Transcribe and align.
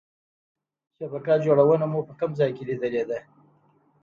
شبکه 0.97 1.33
جوړونه 1.45 1.85
مو 1.91 1.99
په 2.07 2.13
کوم 2.19 2.31
ځای 2.39 2.51
کې 2.57 2.63
لیدلې 2.69 3.03
ده؟ 3.09 3.19